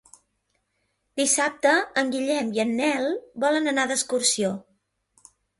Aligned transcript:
Dissabte 1.21 1.73
en 2.03 2.09
Guillem 2.17 2.49
i 2.57 2.63
en 2.65 2.73
Nel 2.81 3.07
volen 3.47 3.73
anar 3.73 3.87
d'excursió. 3.93 4.55